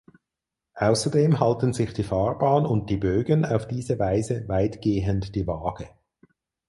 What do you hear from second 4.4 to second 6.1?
weitgehend die Waage.